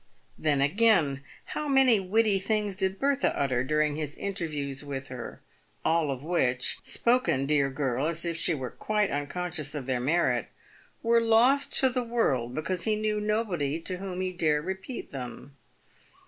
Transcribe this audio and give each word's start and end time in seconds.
Then, 0.35 0.61
again, 0.61 1.23
how 1.45 1.67
many 1.67 1.99
witty 1.99 2.39
things 2.39 2.75
did 2.75 2.97
Bertha 2.97 3.39
utter 3.39 3.63
during 3.63 3.95
his 3.97 4.17
interviews 4.17 4.83
with 4.83 5.09
her, 5.09 5.41
all 5.85 6.09
of 6.09 6.23
which— 6.23 6.79
spoken, 6.81 7.45
dear 7.45 7.69
girl, 7.69 8.07
as 8.07 8.25
if 8.25 8.35
she 8.35 8.55
were 8.55 8.71
quite 8.71 9.11
un 9.11 9.27
conscious 9.27 9.75
of 9.75 9.85
their 9.85 9.99
merit— 9.99 10.47
were 11.03 11.21
lost 11.21 11.77
to 11.81 11.89
the 11.89 12.01
world, 12.01 12.55
because 12.55 12.85
he 12.85 12.95
knew 12.95 13.21
nobody 13.21 13.79
to 13.81 13.97
whom 13.97 14.21
he 14.21 14.33
dare 14.33 14.59
repeat 14.59 15.11
them. 15.11 15.55